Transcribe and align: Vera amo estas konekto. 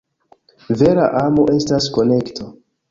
Vera 0.79 1.05
amo 1.25 1.47
estas 1.59 1.95
konekto. 2.01 2.55